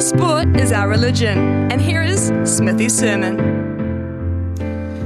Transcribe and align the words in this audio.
Sport 0.00 0.56
is 0.56 0.72
our 0.72 0.88
religion, 0.88 1.38
and 1.70 1.80
here 1.80 2.02
is 2.02 2.32
Smithy's 2.44 2.98
sermon. 2.98 3.36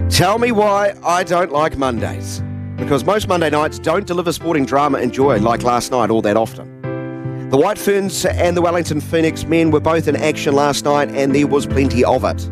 Tell 0.08 0.38
me 0.38 0.50
why 0.50 0.94
I 1.04 1.24
don't 1.24 1.52
like 1.52 1.76
Mondays. 1.76 2.42
Because 2.76 3.04
most 3.04 3.28
Monday 3.28 3.50
nights 3.50 3.78
don't 3.78 4.06
deliver 4.06 4.32
sporting 4.32 4.64
drama 4.64 4.98
and 4.98 5.12
joy 5.12 5.40
like 5.40 5.62
last 5.62 5.90
night 5.90 6.08
all 6.08 6.22
that 6.22 6.38
often. 6.38 7.48
The 7.50 7.58
White 7.58 7.76
Ferns 7.78 8.24
and 8.24 8.56
the 8.56 8.62
Wellington 8.62 9.02
Phoenix 9.02 9.44
men 9.44 9.70
were 9.70 9.80
both 9.80 10.08
in 10.08 10.16
action 10.16 10.54
last 10.54 10.86
night, 10.86 11.10
and 11.10 11.34
there 11.34 11.46
was 11.46 11.66
plenty 11.66 12.02
of 12.02 12.24
it. 12.24 12.48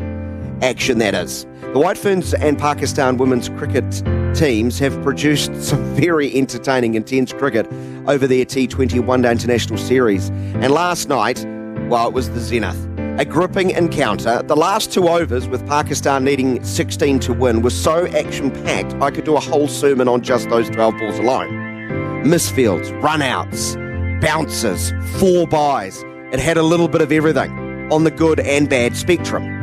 Action, 0.63 0.99
that 0.99 1.15
is. 1.15 1.45
The 1.73 1.79
White 1.79 1.97
Ferns 1.97 2.35
and 2.35 2.59
Pakistan 2.59 3.17
women's 3.17 3.49
cricket 3.49 4.03
teams 4.35 4.77
have 4.77 5.01
produced 5.01 5.55
some 5.63 5.83
very 5.95 6.35
entertaining, 6.37 6.93
intense 6.93 7.33
cricket 7.33 7.65
over 8.07 8.27
their 8.27 8.45
T20 8.45 9.03
One 9.03 9.23
Day 9.23 9.31
International 9.31 9.79
Series. 9.79 10.29
And 10.29 10.71
last 10.71 11.09
night, 11.09 11.43
well, 11.87 12.07
it 12.07 12.13
was 12.13 12.29
the 12.29 12.39
zenith. 12.39 12.77
A 13.19 13.25
gripping 13.25 13.71
encounter. 13.71 14.43
The 14.43 14.55
last 14.55 14.91
two 14.91 15.07
overs, 15.07 15.47
with 15.47 15.65
Pakistan 15.67 16.23
needing 16.23 16.63
16 16.63 17.19
to 17.21 17.33
win, 17.33 17.61
were 17.61 17.69
so 17.69 18.05
action 18.07 18.51
packed 18.51 18.93
I 19.01 19.09
could 19.09 19.23
do 19.23 19.35
a 19.35 19.39
whole 19.39 19.67
sermon 19.67 20.07
on 20.07 20.21
just 20.21 20.49
those 20.49 20.69
12 20.69 20.97
balls 20.97 21.19
alone. 21.19 22.29
Misfields, 22.29 22.91
runouts, 22.91 23.75
bounces, 24.21 24.91
four 25.19 25.47
byes. 25.47 26.03
It 26.31 26.39
had 26.39 26.57
a 26.57 26.63
little 26.63 26.87
bit 26.87 27.01
of 27.01 27.11
everything 27.11 27.51
on 27.91 28.03
the 28.03 28.11
good 28.11 28.39
and 28.39 28.69
bad 28.69 28.95
spectrum. 28.95 29.55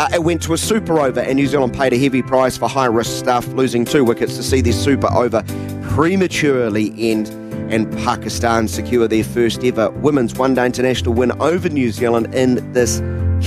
Uh, 0.00 0.08
it 0.12 0.24
went 0.24 0.42
to 0.42 0.54
a 0.54 0.58
super 0.58 0.98
over, 0.98 1.20
and 1.20 1.36
New 1.36 1.46
Zealand 1.46 1.74
paid 1.74 1.92
a 1.92 1.98
heavy 1.98 2.22
price 2.22 2.56
for 2.56 2.68
high 2.68 2.86
risk 2.86 3.16
stuff, 3.16 3.46
losing 3.48 3.84
two 3.84 4.04
wickets 4.04 4.36
to 4.36 4.42
see 4.42 4.60
their 4.60 4.72
super 4.72 5.12
over 5.12 5.44
prematurely 5.82 6.92
end 6.96 7.28
and 7.70 7.90
Pakistan 7.98 8.68
secure 8.68 9.06
their 9.08 9.24
first 9.24 9.62
ever 9.64 9.90
women's 9.90 10.34
one 10.34 10.54
day 10.54 10.66
international 10.66 11.14
win 11.14 11.32
over 11.40 11.68
New 11.68 11.90
Zealand 11.90 12.34
in 12.34 12.72
this 12.72 13.00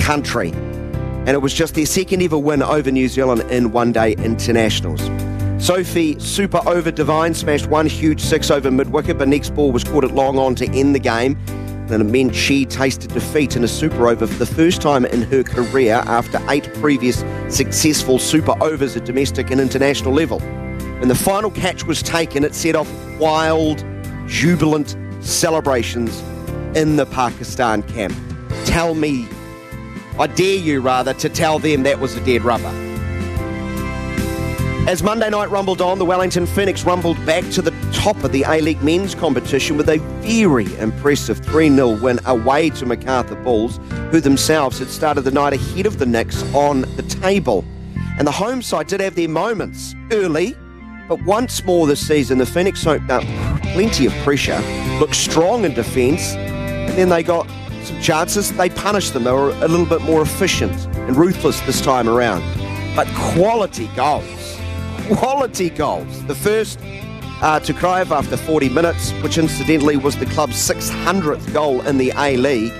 country. 0.04 0.52
And 0.52 1.30
it 1.30 1.42
was 1.42 1.54
just 1.54 1.76
their 1.76 1.86
second 1.86 2.22
ever 2.22 2.38
win 2.38 2.64
over 2.64 2.92
New 2.92 3.08
Zealand 3.08 3.42
in 3.52 3.72
one 3.72 3.92
day 3.92 4.14
internationals. 4.14 5.02
Sophie 5.64 6.20
Super 6.20 6.60
Over 6.66 6.90
Divine 6.90 7.36
smashed 7.36 7.68
one 7.68 7.86
huge 7.86 8.20
six 8.20 8.50
over 8.50 8.72
mid 8.72 8.90
wicket, 8.90 9.20
but 9.20 9.28
next 9.28 9.52
ball 9.52 9.72
was 9.72 9.84
caught 9.84 10.04
at 10.04 10.12
long 10.12 10.40
on 10.40 10.56
to 10.56 10.68
end 10.72 10.96
the 10.96 11.00
game. 11.00 11.38
And 11.92 12.02
it 12.02 12.06
meant 12.06 12.34
she 12.34 12.66
tasted 12.66 13.14
defeat 13.14 13.56
in 13.56 13.64
a 13.64 13.68
super 13.68 14.08
over 14.08 14.26
for 14.26 14.40
the 14.40 14.46
first 14.46 14.82
time 14.82 15.06
in 15.06 15.22
her 15.24 15.44
career 15.44 16.02
after 16.06 16.42
eight 16.50 16.74
previous 16.76 17.24
successful 17.50 18.18
super 18.18 18.56
overs 18.64 18.96
at 18.96 19.06
domestic 19.06 19.52
and 19.52 19.60
international 19.60 20.14
level. 20.14 20.40
When 20.40 21.10
the 21.10 21.16
final 21.16 21.52
catch 21.52 21.84
was 21.86 22.02
taken, 22.02 22.44
it 22.44 22.56
set 22.56 22.76
off 22.76 22.90
wild 23.20 23.84
jubilant 24.32 24.96
celebrations 25.20 26.22
in 26.76 26.96
the 26.96 27.06
Pakistan 27.06 27.84
camp. 27.84 28.16
Tell 28.64 28.96
me, 28.96 29.28
I 30.18 30.28
dare 30.28 30.58
you 30.58 30.80
rather, 30.80 31.14
to 31.16 31.28
tell 31.28 31.60
them 31.60 31.84
that 31.84 32.00
was 32.00 32.16
a 32.16 32.26
dead 32.26 32.44
rubber. 32.44 32.72
As 34.88 35.04
Monday 35.04 35.30
night 35.30 35.52
rumbled 35.52 35.82
on, 35.82 36.00
the 36.00 36.06
Wellington 36.06 36.48
Phoenix 36.48 36.86
rumbled 36.86 37.24
back 37.26 37.48
to 37.52 37.62
the 37.62 37.72
top 37.94 38.24
of 38.24 38.32
the 38.32 38.44
A 38.48 38.62
League 38.62 38.82
men's 38.82 39.14
competition 39.14 39.78
with 39.78 39.90
a 39.90 39.98
very 40.22 40.74
impressive 40.80 41.38
3 41.40 41.70
0 41.70 42.02
win 42.02 42.20
away 42.26 42.72
to 42.72 42.86
Macarthur 42.86 43.36
Bulls, 43.36 43.80
who 44.12 44.22
themselves 44.22 44.80
had 44.80 44.88
started 44.88 45.22
the 45.22 45.32
night 45.32 45.54
ahead 45.54 45.86
of 45.86 46.00
the 46.00 46.06
Nix 46.06 46.42
on 46.56 46.82
the 46.96 47.04
table. 47.04 47.64
And 48.18 48.26
the 48.26 48.32
home 48.32 48.62
side 48.62 48.88
did 48.88 49.02
have 49.02 49.16
their 49.16 49.30
moments 49.30 49.94
early, 50.12 50.56
but 51.08 51.22
once 51.26 51.64
more 51.64 51.86
this 51.86 52.06
season, 52.06 52.38
the 52.38 52.46
Phoenix 52.46 52.80
soaked 52.80 53.10
up 53.12 53.24
plenty 53.74 54.06
of 54.06 54.14
pressure, 54.24 54.60
looked 55.00 55.16
strong 55.16 55.66
in 55.66 55.74
defence, 55.74 56.34
and 56.34 56.98
then 56.98 57.10
they 57.10 57.24
got 57.24 57.48
some 57.84 58.00
chances. 58.02 58.52
They 58.52 58.70
punished 58.70 59.14
them. 59.14 59.24
They 59.24 59.32
were 59.32 59.52
a 59.52 59.68
little 59.68 59.86
bit 59.86 60.02
more 60.02 60.22
efficient 60.22 60.74
and 60.98 61.16
ruthless 61.16 61.60
this 61.62 61.82
time 61.82 62.08
around. 62.08 62.44
But 62.96 63.08
quality 63.16 63.88
goals. 63.96 64.58
Quality 65.08 65.70
goals. 65.70 66.26
The 66.26 66.36
first 66.36 66.80
uh, 67.42 67.60
to 67.62 67.74
Kraev 67.74 68.12
after 68.12 68.38
40 68.38 68.70
minutes, 68.70 69.12
which 69.24 69.38
incidentally 69.38 69.98
was 69.98 70.16
the 70.16 70.28
club's 70.28 70.56
600th 70.56 71.52
goal 71.54 71.82
in 71.82 71.98
the 71.98 72.14
A 72.18 72.38
League. 72.38 72.74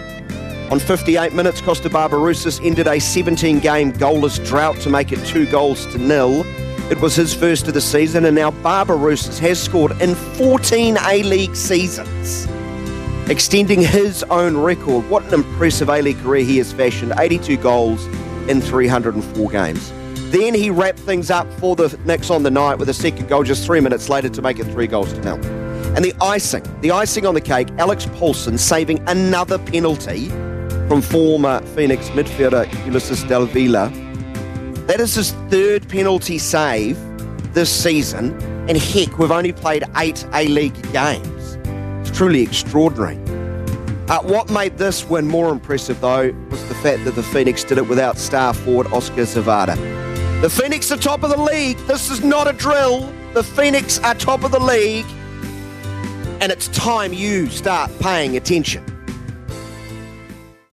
On 0.72 0.80
58 0.80 1.34
minutes, 1.34 1.60
Kosta 1.60 1.90
Barbarouses 1.90 2.64
ended 2.66 2.88
a 2.88 3.00
17 3.00 3.60
game 3.60 3.92
goalless 3.92 4.44
drought 4.46 4.78
to 4.82 4.90
make 4.90 5.12
it 5.12 5.26
two 5.26 5.46
goals 5.48 5.86
to 5.88 5.98
nil. 5.98 6.46
It 6.92 7.00
was 7.00 7.16
his 7.16 7.34
first 7.34 7.70
of 7.70 7.74
the 7.74 7.80
season, 7.80 8.26
and 8.26 8.36
now 8.36 8.52
Barbarouses 8.52 9.40
has 9.40 9.64
scored 9.64 9.94
in 10.02 10.14
14 10.14 10.98
A 10.98 11.24
League 11.24 11.56
seasons, 11.56 12.50
extending 13.30 13.80
his 13.80 14.24
own 14.24 14.58
record. 14.58 15.10
What 15.10 15.24
an 15.28 15.36
impressive 15.36 15.88
A 15.88 16.02
League 16.02 16.20
career 16.20 16.44
he 16.44 16.58
has 16.58 16.74
fashioned 16.74 17.14
82 17.18 17.56
goals 17.56 18.06
in 18.50 18.60
304 18.60 19.50
games. 19.50 19.94
Then 20.32 20.54
he 20.54 20.70
wrapped 20.70 21.00
things 21.00 21.32
up 21.32 21.50
for 21.62 21.78
the 21.78 21.98
Nix 22.04 22.30
on 22.30 22.44
the 22.44 22.52
night 22.52 22.78
with 22.78 22.90
a 22.90 22.94
second 22.94 23.30
goal 23.30 23.44
just 23.44 23.66
three 23.66 23.80
minutes 23.80 24.10
later 24.10 24.28
to 24.28 24.42
make 24.42 24.60
it 24.60 24.66
three 24.66 24.88
goals 24.88 25.14
to 25.14 25.22
nil. 25.22 25.40
And 25.96 26.04
the 26.04 26.14
icing, 26.22 26.66
the 26.82 26.92
icing 26.92 27.26
on 27.26 27.36
the 27.36 27.42
cake, 27.42 27.70
Alex 27.78 28.06
Paulsen 28.08 28.60
saving 28.60 29.02
another 29.08 29.60
penalty 29.60 30.28
from 30.90 31.02
former 31.02 31.62
Phoenix 31.68 32.10
midfielder 32.10 32.66
Ulises 32.84 33.26
Davila 33.30 34.11
that 34.92 35.00
is 35.00 35.16
his 35.16 35.32
third 35.50 35.88
penalty 35.88 36.38
save 36.38 37.00
this 37.54 37.70
season, 37.70 38.38
and 38.68 38.78
heck, 38.78 39.18
we've 39.18 39.32
only 39.32 39.54
played 39.54 39.86
eight 39.96 40.26
A 40.34 40.50
League 40.50 40.76
games. 40.92 41.58
It's 42.02 42.12
truly 42.18 42.42
extraordinary. 42.42 43.16
Uh, 44.10 44.22
what 44.24 44.50
made 44.50 44.78
this 44.78 45.06
win 45.08 45.30
more 45.30 45.50
impressive, 45.50 46.02
though, 46.02 46.32
was 46.50 46.68
the 46.68 46.76
fact 46.76 47.06
that 47.06 47.16
the 47.16 47.24
Phoenix 47.24 47.64
did 47.64 47.78
it 47.78 47.88
without 47.88 48.18
star 48.18 48.54
forward 48.54 48.88
Oskar 48.88 49.22
Zawada. 49.22 49.78
The 50.42 50.50
Phoenix 50.50 50.92
are 50.92 50.98
top 50.98 51.24
of 51.24 51.30
the 51.30 51.42
league. 51.42 51.78
This 51.88 52.12
is 52.12 52.22
not 52.22 52.50
a 52.50 52.54
drill. 52.54 53.14
The 53.34 53.44
Phoenix 53.44 53.98
are 54.00 54.14
top 54.14 54.44
of 54.44 54.52
the 54.52 54.60
league, 54.60 55.06
and 56.42 56.52
it's 56.52 56.68
time 56.68 57.14
you 57.14 57.48
start 57.48 57.98
paying 58.02 58.36
attention. 58.36 58.84